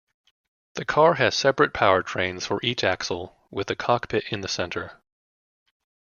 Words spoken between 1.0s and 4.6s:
has separate powertrains for each axle, with the cockpit in the